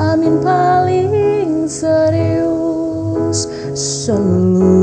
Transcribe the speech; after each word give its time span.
Amin 0.00 0.40
paling 0.40 1.68
serius 1.68 3.52
seluruh 3.76 4.81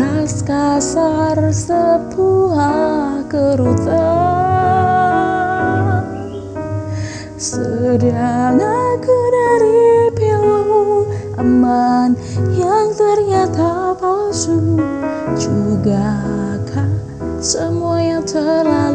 keras 0.00 0.40
kasar 0.40 1.36
sebuah 1.52 3.28
kerutan. 3.28 3.92
Sedang 7.36 8.56
aku 8.56 9.16
dari 9.28 10.08
pilu 10.16 11.04
aman 11.36 12.16
yang 12.56 12.96
ternyata 12.96 13.92
palsu. 14.00 14.80
Juga 15.36 16.16
kan 16.72 16.96
semua 17.44 18.00
yang 18.00 18.24
terlalu 18.24 18.89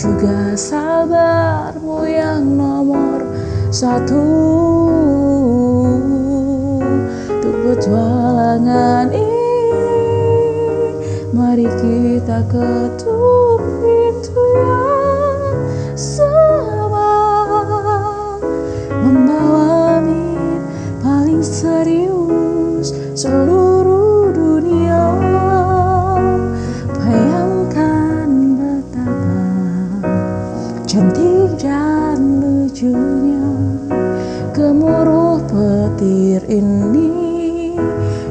Juga 0.00 0.56
sabarmu 0.56 2.08
yang 2.08 2.56
nomor 2.56 3.20
satu. 3.68 4.24
Untuk 7.28 7.56
petualangan 7.68 9.12
ini 9.12 9.60
Mari 11.36 11.68
kita 11.84 12.40
ketuk 12.48 12.99
ini 36.48 37.76